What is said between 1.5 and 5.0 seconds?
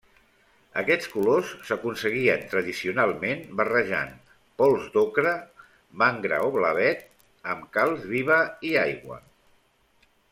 s'aconseguien tradicionalment barrejant pols